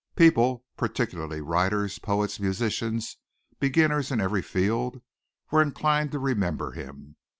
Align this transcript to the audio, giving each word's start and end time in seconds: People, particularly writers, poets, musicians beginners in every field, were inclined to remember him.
People, 0.15 0.65
particularly 0.77 1.41
writers, 1.41 1.99
poets, 1.99 2.39
musicians 2.39 3.17
beginners 3.59 4.09
in 4.09 4.19
every 4.19 4.41
field, 4.41 4.99
were 5.51 5.61
inclined 5.61 6.11
to 6.13 6.17
remember 6.17 6.71
him. 6.71 7.17